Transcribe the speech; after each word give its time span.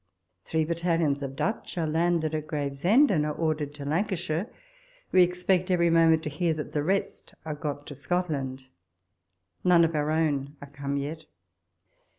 Three 0.43 0.65
battalions 0.65 1.21
of 1.21 1.35
Dutch 1.35 1.77
are 1.77 1.85
landed 1.85 2.33
at 2.33 2.47
Gravesend, 2.47 3.11
and 3.11 3.23
are 3.23 3.35
ordered 3.35 3.75
to 3.75 3.85
Lancashire: 3.85 4.49
we 5.11 5.21
expect 5.21 5.69
every 5.69 5.91
moment 5.91 6.23
to 6.23 6.29
hear 6.31 6.55
that 6.55 6.71
the 6.71 6.81
rest 6.81 7.35
are 7.45 7.53
got 7.53 7.85
to 7.85 7.93
Scotland; 7.93 8.65
none 9.63 9.85
of 9.85 9.93
our 9.93 10.09
own 10.09 10.55
are 10.59 10.71
come 10.71 10.97
yet. 10.97 11.25